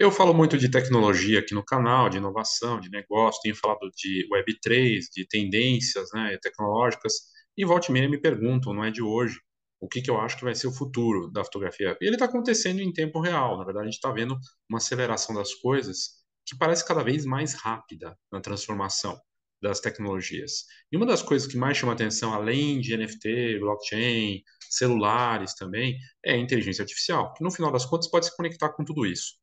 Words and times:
Eu 0.00 0.12
falo 0.12 0.32
muito 0.32 0.56
de 0.56 0.70
tecnologia 0.70 1.40
aqui 1.40 1.52
no 1.52 1.64
canal, 1.64 2.08
de 2.08 2.18
inovação, 2.18 2.78
de 2.78 2.88
negócio, 2.88 3.40
tenho 3.42 3.56
falado 3.56 3.90
de 3.96 4.28
Web3, 4.32 5.00
de 5.12 5.26
tendências, 5.26 6.10
né, 6.14 6.38
tecnológicas, 6.40 7.14
e 7.56 7.64
volta 7.64 7.88
e 7.90 7.92
meia 7.92 8.08
me 8.08 8.16
perguntam, 8.16 8.72
não 8.72 8.84
é 8.84 8.92
de 8.92 9.02
hoje, 9.02 9.40
o 9.80 9.88
que 9.88 10.00
que 10.00 10.08
eu 10.08 10.20
acho 10.20 10.36
que 10.36 10.44
vai 10.44 10.54
ser 10.54 10.68
o 10.68 10.72
futuro 10.72 11.28
da 11.32 11.42
fotografia. 11.42 11.98
E 12.00 12.06
ele 12.06 12.14
está 12.14 12.26
acontecendo 12.26 12.80
em 12.80 12.92
tempo 12.92 13.20
real, 13.20 13.58
na 13.58 13.64
verdade 13.64 13.88
a 13.88 13.90
gente 13.90 13.96
está 13.96 14.12
vendo 14.12 14.38
uma 14.70 14.78
aceleração 14.78 15.34
das 15.34 15.52
coisas 15.54 16.10
que 16.46 16.56
parece 16.56 16.86
cada 16.86 17.02
vez 17.02 17.24
mais 17.24 17.54
rápida 17.54 18.16
na 18.30 18.40
transformação 18.40 19.20
das 19.60 19.80
tecnologias. 19.80 20.64
E 20.92 20.96
uma 20.96 21.06
das 21.06 21.22
coisas 21.22 21.50
que 21.50 21.56
mais 21.56 21.76
chama 21.76 21.92
atenção, 21.92 22.32
além 22.32 22.80
de 22.80 22.96
NFT, 22.96 23.58
blockchain, 23.58 24.44
celulares 24.70 25.54
também, 25.54 25.98
é 26.24 26.34
a 26.34 26.38
inteligência 26.38 26.82
artificial, 26.82 27.34
que 27.34 27.42
no 27.42 27.50
final 27.50 27.72
das 27.72 27.84
contas 27.84 28.08
pode 28.08 28.26
se 28.26 28.36
conectar 28.36 28.68
com 28.68 28.84
tudo 28.84 29.04
isso. 29.04 29.34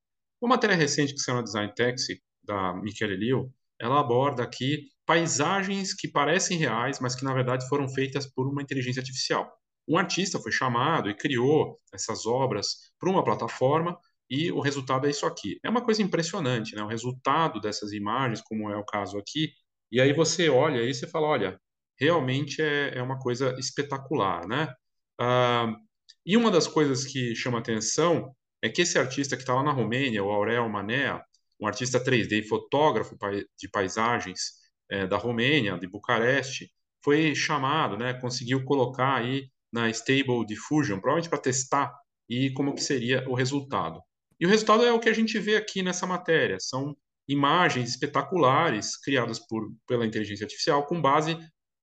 Uma 0.45 0.57
matéria 0.57 0.75
recente 0.75 1.11
que 1.11 1.19
saiu 1.21 1.37
na 1.37 1.41
Design 1.41 1.73
Taxi, 1.73 2.21
da 2.43 2.71
Michele 2.75 3.15
Liu, 3.15 3.51
ela 3.81 3.99
aborda 3.99 4.43
aqui 4.43 4.91
paisagens 5.03 5.91
que 5.91 6.07
parecem 6.07 6.55
reais, 6.55 6.99
mas 6.99 7.15
que 7.15 7.25
na 7.25 7.33
verdade 7.33 7.67
foram 7.67 7.89
feitas 7.89 8.27
por 8.27 8.47
uma 8.47 8.61
inteligência 8.61 8.99
artificial. 8.99 9.51
Um 9.87 9.97
artista 9.97 10.39
foi 10.39 10.51
chamado 10.51 11.09
e 11.09 11.15
criou 11.15 11.79
essas 11.91 12.27
obras 12.27 12.91
para 12.99 13.09
uma 13.09 13.23
plataforma 13.23 13.97
e 14.29 14.51
o 14.51 14.59
resultado 14.59 15.07
é 15.07 15.09
isso 15.09 15.25
aqui. 15.25 15.57
É 15.63 15.69
uma 15.69 15.83
coisa 15.83 16.03
impressionante, 16.03 16.75
né? 16.75 16.83
O 16.83 16.87
resultado 16.87 17.59
dessas 17.59 17.91
imagens, 17.91 18.39
como 18.43 18.69
é 18.69 18.77
o 18.77 18.85
caso 18.85 19.17
aqui, 19.17 19.49
e 19.91 19.99
aí 19.99 20.13
você 20.13 20.47
olha 20.47 20.83
e 20.83 20.93
você 20.93 21.07
fala, 21.07 21.25
olha, 21.25 21.59
realmente 21.99 22.61
é, 22.61 22.99
é 22.99 23.01
uma 23.01 23.17
coisa 23.17 23.55
espetacular, 23.57 24.47
né? 24.47 24.71
Ah, 25.19 25.75
e 26.23 26.37
uma 26.37 26.51
das 26.51 26.67
coisas 26.67 27.03
que 27.03 27.33
chama 27.33 27.57
atenção 27.57 28.31
é 28.65 28.69
que 28.69 28.81
esse 28.81 28.97
artista 28.97 29.35
que 29.35 29.43
está 29.43 29.53
lá 29.53 29.63
na 29.63 29.71
Romênia, 29.71 30.23
o 30.23 30.31
Aurel 30.31 30.67
Manea, 30.67 31.23
um 31.59 31.67
artista 31.67 32.03
3D 32.03 32.43
e 32.43 32.47
fotógrafo 32.47 33.15
de 33.57 33.69
paisagens 33.69 34.53
é, 34.89 35.05
da 35.05 35.17
Romênia, 35.17 35.77
de 35.77 35.87
Bucareste, 35.87 36.71
foi 37.03 37.35
chamado, 37.35 37.95
né, 37.95 38.15
conseguiu 38.15 38.65
colocar 38.65 39.17
aí 39.17 39.49
na 39.71 39.89
Stable 39.89 40.45
Diffusion, 40.47 40.99
provavelmente 40.99 41.29
para 41.29 41.37
testar 41.37 41.93
e 42.27 42.51
como 42.53 42.73
que 42.73 42.81
seria 42.81 43.23
o 43.29 43.35
resultado. 43.35 44.01
E 44.39 44.45
o 44.45 44.49
resultado 44.49 44.83
é 44.83 44.91
o 44.91 44.99
que 44.99 45.09
a 45.09 45.13
gente 45.13 45.37
vê 45.37 45.55
aqui 45.55 45.83
nessa 45.83 46.07
matéria, 46.07 46.59
são 46.59 46.97
imagens 47.27 47.89
espetaculares 47.89 48.97
criadas 48.97 49.39
por, 49.39 49.71
pela 49.87 50.05
inteligência 50.05 50.45
artificial 50.45 50.85
com 50.87 51.01
base 51.01 51.37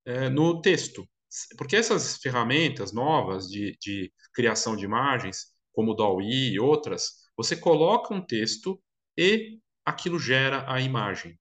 é, 0.05 0.29
no 0.29 0.61
texto. 0.61 1.09
Porque 1.57 1.77
essas 1.77 2.17
ferramentas 2.19 2.93
novas 2.93 3.49
de, 3.49 3.77
de 3.81 4.13
criação 4.35 4.77
de 4.77 4.85
imagens, 4.85 5.52
como 5.73 5.93
o 5.93 5.95
DALL-E 5.95 6.55
e 6.55 6.61
outras, 6.61 7.23
você 7.37 7.57
coloca 7.57 8.15
um 8.15 8.25
texto 8.25 8.81
e 9.17 9.59
aquilo 9.85 10.19
gera 10.19 10.65
a 10.73 10.81
imagem. 10.81 11.39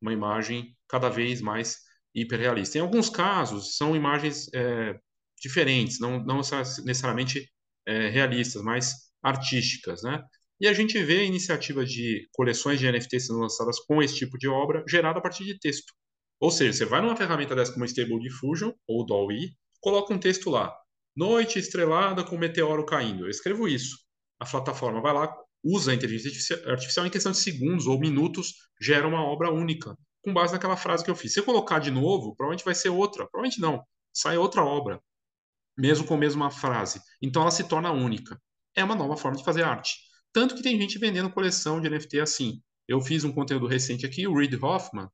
Uma 0.00 0.12
imagem 0.12 0.76
cada 0.88 1.08
vez 1.08 1.40
mais 1.40 1.78
hiperrealista. 2.14 2.78
Em 2.78 2.80
alguns 2.80 3.10
casos, 3.10 3.76
são 3.76 3.96
imagens 3.96 4.48
é, 4.54 4.98
diferentes, 5.40 6.00
não, 6.00 6.22
não 6.24 6.38
necessariamente 6.38 7.50
é, 7.86 8.08
realistas, 8.08 8.62
mas 8.62 8.94
artísticas, 9.22 10.02
né? 10.02 10.22
E 10.60 10.66
a 10.66 10.72
gente 10.72 11.00
vê 11.02 11.24
iniciativas 11.24 11.90
de 11.90 12.28
coleções 12.32 12.80
de 12.80 12.90
NFT 12.90 13.20
sendo 13.20 13.38
lançadas 13.38 13.78
com 13.80 14.02
esse 14.02 14.16
tipo 14.16 14.36
de 14.36 14.48
obra 14.48 14.84
gerada 14.88 15.18
a 15.18 15.22
partir 15.22 15.44
de 15.44 15.58
texto. 15.58 15.92
Ou 16.40 16.50
seja, 16.50 16.72
você 16.72 16.84
vai 16.84 17.00
numa 17.00 17.16
ferramenta 17.16 17.54
dessa 17.54 17.72
como 17.72 17.84
Stable 17.84 18.18
Diffusion 18.20 18.72
ou 18.86 19.06
DALL-E, 19.06 19.54
coloca 19.80 20.12
um 20.12 20.18
texto 20.18 20.50
lá. 20.50 20.76
Noite 21.18 21.58
estrelada 21.58 22.22
com 22.22 22.38
meteoro 22.38 22.86
caindo. 22.86 23.24
Eu 23.24 23.28
escrevo 23.28 23.66
isso. 23.66 23.98
A 24.38 24.46
plataforma 24.46 25.00
vai 25.00 25.12
lá, 25.12 25.36
usa 25.64 25.90
a 25.90 25.94
inteligência 25.96 26.62
artificial 26.70 27.04
em 27.04 27.10
questão 27.10 27.32
de 27.32 27.38
segundos 27.38 27.88
ou 27.88 27.98
minutos, 27.98 28.54
gera 28.80 29.08
uma 29.08 29.24
obra 29.24 29.50
única, 29.50 29.98
com 30.22 30.32
base 30.32 30.52
naquela 30.52 30.76
frase 30.76 31.04
que 31.04 31.10
eu 31.10 31.16
fiz. 31.16 31.32
Se 31.32 31.40
eu 31.40 31.44
colocar 31.44 31.80
de 31.80 31.90
novo, 31.90 32.36
provavelmente 32.36 32.64
vai 32.64 32.72
ser 32.72 32.90
outra. 32.90 33.26
Provavelmente 33.26 33.60
não. 33.60 33.82
Sai 34.14 34.38
outra 34.38 34.64
obra, 34.64 35.02
mesmo 35.76 36.06
com 36.06 36.14
a 36.14 36.18
mesma 36.18 36.52
frase. 36.52 37.02
Então 37.20 37.42
ela 37.42 37.50
se 37.50 37.64
torna 37.64 37.90
única. 37.90 38.40
É 38.76 38.84
uma 38.84 38.94
nova 38.94 39.16
forma 39.16 39.36
de 39.36 39.44
fazer 39.44 39.64
arte. 39.64 39.96
Tanto 40.32 40.54
que 40.54 40.62
tem 40.62 40.80
gente 40.80 41.00
vendendo 41.00 41.32
coleção 41.32 41.80
de 41.80 41.90
NFT 41.90 42.20
assim. 42.20 42.62
Eu 42.86 43.00
fiz 43.00 43.24
um 43.24 43.32
conteúdo 43.32 43.66
recente 43.66 44.06
aqui, 44.06 44.28
o 44.28 44.36
Reid 44.36 44.56
Hoffman, 44.64 45.08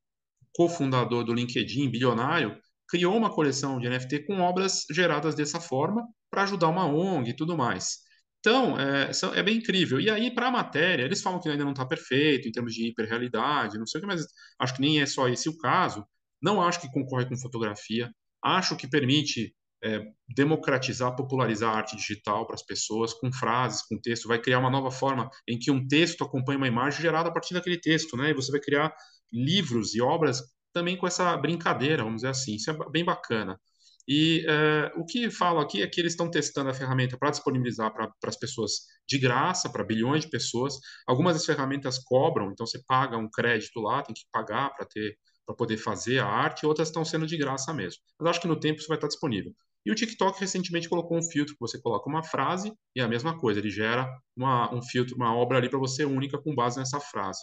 cofundador 0.55 1.25
do 1.25 1.33
LinkedIn, 1.33 1.89
bilionário, 1.89 2.61
criou 2.89 3.17
uma 3.17 3.31
coleção 3.31 3.79
de 3.79 3.89
NFT 3.89 4.27
com 4.27 4.41
obras 4.41 4.85
geradas 4.91 5.35
dessa 5.35 5.61
forma 5.61 6.07
para 6.31 6.43
ajudar 6.43 6.69
uma 6.69 6.87
ONG 6.87 7.31
e 7.31 7.37
tudo 7.37 7.57
mais. 7.57 8.05
Então, 8.41 8.79
é, 8.79 9.11
é 9.37 9.43
bem 9.43 9.57
incrível. 9.57 9.99
E 9.99 10.11
aí, 10.11 10.31
para 10.31 10.49
a 10.49 10.51
matéria, 10.51 11.05
eles 11.05 11.23
falam 11.23 11.41
que 11.41 11.49
ainda 11.49 11.65
não 11.65 11.73
está 11.73 11.87
perfeito 11.87 12.47
em 12.47 12.53
termos 12.53 12.75
de 12.75 12.87
hiperrealidade, 12.89 13.79
não 13.79 13.87
sei 13.87 13.99
o 13.99 14.03
que, 14.03 14.07
mas 14.07 14.27
acho 14.59 14.75
que 14.75 14.83
nem 14.83 15.01
é 15.01 15.07
só 15.07 15.29
esse 15.29 15.49
o 15.49 15.57
caso. 15.57 16.05
Não 16.43 16.61
acho 16.61 16.81
que 16.81 16.93
concorre 16.93 17.27
com 17.27 17.39
fotografia. 17.39 18.13
Acho 18.43 18.77
que 18.77 18.87
permite 18.87 19.55
é, 19.83 20.03
democratizar, 20.29 21.17
popularizar 21.17 21.73
a 21.75 21.77
arte 21.79 21.97
digital 21.97 22.47
para 22.47 22.55
as 22.55 22.63
pessoas, 22.63 23.15
com 23.15 23.33
frases, 23.33 23.81
com 23.83 23.99
texto. 23.99 24.29
Vai 24.29 24.39
criar 24.39 24.59
uma 24.59 24.71
nova 24.71 24.91
forma 24.91 25.31
em 25.49 25.59
que 25.59 25.71
um 25.71 25.87
texto 25.87 26.23
acompanha 26.23 26.59
uma 26.59 26.69
imagem 26.69 27.01
gerada 27.01 27.31
a 27.31 27.33
partir 27.33 27.55
daquele 27.55 27.81
texto, 27.81 28.15
né? 28.15 28.31
E 28.31 28.35
você 28.35 28.53
vai 28.53 28.61
criar 28.61 28.95
livros 29.33 29.95
e 29.95 30.03
obras 30.03 30.43
também 30.75 30.97
com 30.97 31.07
essa 31.07 31.37
brincadeira, 31.37 32.03
vamos 32.03 32.23
dizer 32.23 32.29
assim. 32.29 32.57
Isso 32.57 32.71
é 32.71 32.77
bem 32.91 33.05
bacana. 33.05 33.59
E 34.07 34.45
é, 34.47 34.93
o 34.97 35.07
que 35.07 35.31
falo 35.31 35.61
aqui 35.61 35.83
é 35.83 35.87
que 35.87 36.01
eles 36.01 36.13
estão 36.13 36.31
testando 36.31 36.69
a 36.69 36.75
ferramenta 36.75 37.17
para 37.17 37.31
disponibilizar 37.31 37.93
para 37.93 38.13
as 38.27 38.37
pessoas 38.37 38.73
de 39.09 39.19
graça, 39.19 39.71
para 39.71 39.85
bilhões 39.85 40.25
de 40.25 40.31
pessoas. 40.31 40.75
Algumas 41.07 41.35
das 41.35 41.47
ferramentas 41.47 41.99
cobram, 41.99 42.51
então 42.53 42.67
você 42.67 42.83
paga 42.87 43.17
um 43.17 43.31
crédito 43.31 43.81
lá, 43.81 44.03
tem 44.03 44.15
que 44.15 44.25
pagar 44.31 44.75
para 44.75 44.87
ter 44.87 45.17
para 45.47 45.55
poder 45.55 45.77
fazer 45.77 46.21
a 46.21 46.27
arte, 46.27 46.65
outras 46.65 46.89
estão 46.89 47.05
sendo 47.05 47.27
de 47.27 47.37
graça 47.37 47.73
mesmo. 47.73 48.01
Mas 48.19 48.31
acho 48.31 48.41
que 48.41 48.49
no 48.49 48.59
tempo 48.59 48.79
isso 48.79 48.89
vai 48.89 48.97
estar 48.97 49.09
disponível. 49.09 49.53
E 49.85 49.91
o 49.91 49.95
TikTok 49.95 50.41
recentemente 50.41 50.89
colocou 50.89 51.19
um 51.19 51.23
filtro 51.23 51.55
que 51.55 51.61
você 51.61 51.81
coloca 51.81 52.09
uma 52.09 52.23
frase 52.23 52.73
e 52.97 53.01
é 53.01 53.05
a 53.05 53.09
mesma 53.09 53.39
coisa, 53.39 53.61
ele 53.61 53.71
gera 53.71 54.09
uma, 54.37 54.75
um 54.75 54.83
filtro, 54.83 55.15
uma 55.15 55.35
obra 55.35 55.59
ali 55.59 55.69
para 55.69 55.79
você 55.79 56.05
única 56.05 56.39
com 56.39 56.55
base 56.55 56.79
nessa 56.79 56.99
frase. 56.99 57.41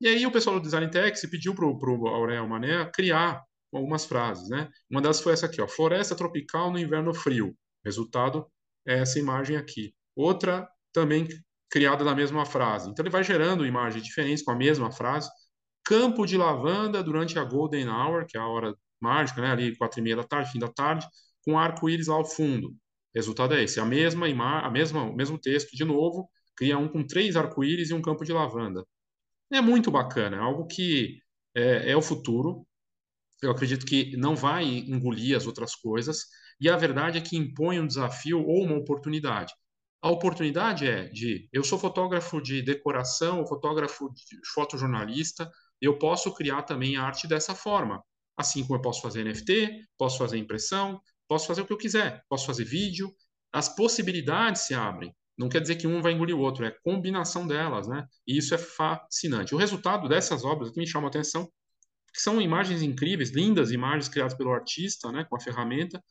E 0.00 0.06
aí 0.06 0.26
o 0.26 0.30
pessoal 0.30 0.56
do 0.56 0.62
Design 0.62 0.90
Tech 0.90 1.26
pediu 1.28 1.54
para 1.54 1.64
o 1.64 2.08
Aurel 2.08 2.46
Mané 2.46 2.90
criar 2.92 3.42
algumas 3.72 4.04
frases, 4.04 4.48
né? 4.48 4.68
Uma 4.90 5.00
delas 5.00 5.20
foi 5.20 5.32
essa 5.32 5.46
aqui, 5.46 5.60
ó, 5.60 5.68
floresta 5.68 6.14
tropical 6.14 6.70
no 6.70 6.78
inverno 6.78 7.12
frio. 7.12 7.56
Resultado 7.84 8.46
é 8.86 8.98
essa 9.00 9.18
imagem 9.18 9.56
aqui. 9.56 9.94
Outra 10.14 10.68
também 10.92 11.26
criada 11.70 12.04
na 12.04 12.14
mesma 12.14 12.44
frase. 12.46 12.88
Então 12.90 13.02
ele 13.02 13.10
vai 13.10 13.24
gerando 13.24 13.66
imagens 13.66 14.04
diferentes 14.04 14.42
com 14.42 14.50
a 14.50 14.56
mesma 14.56 14.90
frase. 14.90 15.28
Campo 15.84 16.26
de 16.26 16.36
lavanda 16.36 17.02
durante 17.02 17.38
a 17.38 17.44
golden 17.44 17.88
hour, 17.88 18.26
que 18.26 18.36
é 18.36 18.40
a 18.40 18.46
hora 18.46 18.74
mágica, 19.00 19.40
né? 19.40 19.50
Ali 19.50 19.76
quatro 19.76 20.00
e 20.00 20.02
meia 20.02 20.16
da 20.16 20.24
tarde, 20.24 20.50
fim 20.50 20.58
da 20.58 20.68
tarde, 20.68 21.06
com 21.48 21.58
arco-íris 21.58 22.08
lá 22.08 22.16
ao 22.16 22.24
fundo. 22.24 22.74
Resultado 23.14 23.54
é 23.54 23.62
esse. 23.62 23.80
A 23.80 23.84
mesma 23.84 24.28
imagem, 24.28 24.66
a 24.68 24.70
mesma, 24.70 25.02
o 25.04 25.16
mesmo 25.16 25.38
texto 25.38 25.76
de 25.76 25.84
novo, 25.84 26.28
cria 26.56 26.76
um 26.76 26.88
com 26.88 27.06
três 27.06 27.36
arco-íris 27.36 27.90
e 27.90 27.94
um 27.94 28.02
campo 28.02 28.24
de 28.24 28.32
lavanda 28.32 28.84
é 29.56 29.60
muito 29.60 29.90
bacana, 29.90 30.36
é 30.36 30.40
algo 30.40 30.66
que 30.66 31.20
é, 31.54 31.92
é 31.92 31.96
o 31.96 32.02
futuro. 32.02 32.66
Eu 33.42 33.50
acredito 33.50 33.86
que 33.86 34.16
não 34.16 34.36
vai 34.36 34.64
engolir 34.64 35.36
as 35.36 35.46
outras 35.46 35.74
coisas, 35.74 36.26
e 36.60 36.68
a 36.68 36.76
verdade 36.76 37.18
é 37.18 37.20
que 37.20 37.36
impõe 37.36 37.80
um 37.80 37.86
desafio 37.86 38.44
ou 38.44 38.64
uma 38.64 38.76
oportunidade. 38.76 39.52
A 40.02 40.10
oportunidade 40.10 40.86
é 40.86 41.08
de 41.08 41.48
eu 41.52 41.64
sou 41.64 41.78
fotógrafo 41.78 42.40
de 42.40 42.62
decoração, 42.62 43.46
fotógrafo 43.46 44.12
de 44.12 44.38
fotojornalista, 44.54 45.50
eu 45.80 45.98
posso 45.98 46.34
criar 46.34 46.62
também 46.62 46.96
a 46.96 47.04
arte 47.04 47.26
dessa 47.26 47.54
forma. 47.54 48.02
Assim 48.36 48.62
como 48.64 48.76
eu 48.76 48.82
posso 48.82 49.02
fazer 49.02 49.24
NFT, 49.24 49.86
posso 49.96 50.18
fazer 50.18 50.38
impressão, 50.38 51.00
posso 51.28 51.46
fazer 51.46 51.62
o 51.62 51.66
que 51.66 51.72
eu 51.72 51.78
quiser, 51.78 52.24
posso 52.28 52.46
fazer 52.46 52.64
vídeo, 52.64 53.14
as 53.52 53.68
possibilidades 53.68 54.62
se 54.62 54.74
abrem. 54.74 55.14
Não 55.36 55.48
quer 55.48 55.60
dizer 55.60 55.76
que 55.76 55.86
um 55.86 56.02
vai 56.02 56.12
engolir 56.12 56.34
o 56.34 56.40
outro, 56.40 56.64
é 56.64 56.70
combinação 56.82 57.46
delas, 57.46 57.86
né? 57.86 58.04
E 58.26 58.36
isso 58.36 58.54
é 58.54 58.58
fascinante. 58.58 59.54
O 59.54 59.58
resultado 59.58 60.08
dessas 60.08 60.44
obras 60.44 60.70
que 60.70 60.80
me 60.80 60.86
chama 60.86 61.06
a 61.06 61.10
atenção, 61.10 61.48
que 62.12 62.20
são 62.20 62.40
imagens 62.40 62.82
incríveis, 62.82 63.30
lindas 63.30 63.70
imagens 63.70 64.08
criadas 64.08 64.34
pelo 64.34 64.50
artista, 64.50 65.12
né, 65.12 65.24
com 65.24 65.36
a 65.36 65.40
ferramenta, 65.40 66.02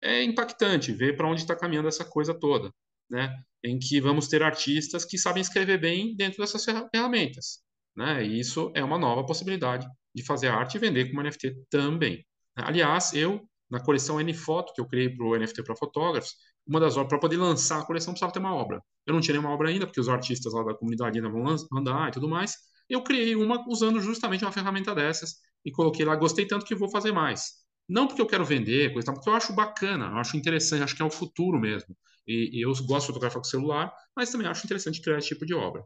é 0.00 0.22
impactante 0.22 0.92
ver 0.92 1.16
para 1.16 1.28
onde 1.28 1.42
está 1.42 1.54
caminhando 1.54 1.88
essa 1.88 2.04
coisa 2.04 2.32
toda, 2.32 2.72
né? 3.10 3.36
Em 3.62 3.78
que 3.78 4.00
vamos 4.00 4.28
ter 4.28 4.42
artistas 4.42 5.04
que 5.04 5.18
sabem 5.18 5.42
escrever 5.42 5.78
bem 5.78 6.16
dentro 6.16 6.38
dessas 6.38 6.64
ferramentas, 6.64 7.62
né? 7.96 8.24
E 8.24 8.40
isso 8.40 8.72
é 8.74 8.82
uma 8.82 8.98
nova 8.98 9.26
possibilidade 9.26 9.86
de 10.14 10.24
fazer 10.24 10.48
arte 10.48 10.76
e 10.76 10.80
vender 10.80 11.10
como 11.10 11.22
NFT 11.22 11.54
também. 11.68 12.24
Aliás, 12.56 13.12
eu 13.12 13.46
na 13.74 13.80
coleção 13.80 14.20
N-Foto 14.20 14.72
que 14.72 14.80
eu 14.80 14.86
criei 14.86 15.08
para 15.08 15.26
o 15.26 15.36
NFT 15.36 15.62
para 15.62 15.76
fotógrafos, 15.76 16.34
uma 16.66 16.80
das 16.80 16.96
obras, 16.96 17.08
para 17.10 17.18
poder 17.18 17.36
lançar 17.36 17.80
a 17.80 17.84
coleção, 17.84 18.12
precisava 18.12 18.32
ter 18.32 18.38
uma 18.38 18.54
obra. 18.54 18.82
Eu 19.06 19.12
não 19.14 19.20
tinha 19.20 19.34
nenhuma 19.34 19.52
obra 19.52 19.68
ainda, 19.68 19.86
porque 19.86 20.00
os 20.00 20.08
artistas 20.08 20.52
lá 20.54 20.62
da 20.62 20.74
comunidade 20.74 21.18
ainda 21.18 21.28
vão 21.30 21.44
mandar 21.70 22.08
e 22.08 22.12
tudo 22.12 22.28
mais. 22.28 22.56
Eu 22.88 23.02
criei 23.02 23.34
uma 23.36 23.64
usando 23.68 24.00
justamente 24.00 24.44
uma 24.44 24.52
ferramenta 24.52 24.94
dessas 24.94 25.36
e 25.64 25.70
coloquei 25.70 26.04
lá. 26.04 26.14
Gostei 26.16 26.46
tanto 26.46 26.64
que 26.64 26.74
vou 26.74 26.90
fazer 26.90 27.12
mais. 27.12 27.64
Não 27.88 28.06
porque 28.06 28.22
eu 28.22 28.26
quero 28.26 28.44
vender, 28.44 28.92
coisa 28.92 29.12
porque 29.12 29.28
eu 29.28 29.34
acho 29.34 29.52
bacana, 29.54 30.06
eu 30.06 30.16
acho 30.18 30.36
interessante, 30.36 30.82
acho 30.82 30.96
que 30.96 31.02
é 31.02 31.04
o 31.04 31.10
futuro 31.10 31.58
mesmo. 31.60 31.96
E, 32.26 32.58
e 32.58 32.62
eu 32.64 32.70
gosto 32.86 33.00
de 33.00 33.06
fotografar 33.08 33.42
com 33.42 33.44
celular, 33.44 33.92
mas 34.16 34.30
também 34.30 34.46
acho 34.46 34.64
interessante 34.64 35.02
criar 35.02 35.18
esse 35.18 35.28
tipo 35.28 35.44
de 35.44 35.54
obra. 35.54 35.84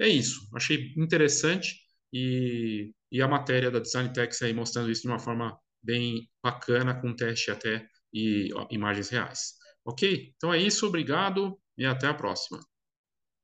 é 0.00 0.08
isso. 0.08 0.48
Achei 0.54 0.92
interessante 0.96 1.76
e, 2.12 2.92
e 3.12 3.22
a 3.22 3.28
matéria 3.28 3.70
da 3.70 3.78
Design 3.80 4.12
Techs 4.12 4.42
aí 4.42 4.52
mostrando 4.54 4.90
isso 4.90 5.02
de 5.02 5.08
uma 5.08 5.18
forma 5.18 5.58
bem 5.86 6.28
bacana, 6.42 7.00
com 7.00 7.14
teste 7.14 7.50
até 7.50 7.86
e 8.12 8.52
ó, 8.54 8.66
imagens 8.70 9.08
reais. 9.08 9.54
Ok? 9.84 10.32
Então 10.36 10.52
é 10.52 10.58
isso, 10.58 10.86
obrigado 10.86 11.58
e 11.78 11.86
até 11.86 12.08
a 12.08 12.14
próxima. 12.14 12.60